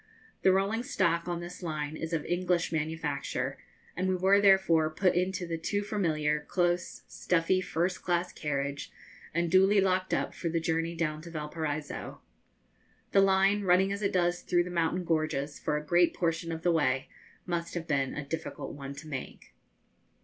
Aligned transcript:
The 0.41 0.51
rolling 0.51 0.81
stock 0.81 1.27
on 1.27 1.41
this 1.41 1.61
line 1.61 1.95
is 1.95 2.11
of 2.11 2.25
English 2.25 2.71
manufacture, 2.71 3.59
and 3.95 4.07
we 4.09 4.15
were 4.15 4.41
therefore 4.41 4.89
put 4.89 5.13
into 5.13 5.45
the 5.45 5.59
too 5.59 5.83
familiar, 5.83 6.39
close, 6.39 7.03
stuffy, 7.07 7.61
first 7.61 8.01
class 8.01 8.33
carriage, 8.33 8.91
and 9.31 9.51
duly 9.51 9.79
locked 9.79 10.11
up 10.11 10.33
for 10.33 10.49
the 10.49 10.59
journey 10.59 10.95
down 10.95 11.21
to 11.21 11.29
Valparaiso. 11.29 12.19
The 13.11 13.21
line, 13.21 13.61
running 13.61 13.91
as 13.91 14.01
it 14.01 14.11
does 14.11 14.41
through 14.41 14.67
mountain 14.71 15.03
gorges 15.03 15.59
for 15.59 15.77
a 15.77 15.85
great 15.85 16.15
portion 16.15 16.51
of 16.51 16.63
the 16.63 16.71
way, 16.71 17.07
must 17.45 17.75
have 17.75 17.85
been 17.87 18.15
a 18.15 18.25
difficult 18.25 18.73
one 18.73 18.95
to 18.95 19.07
make. 19.07 19.53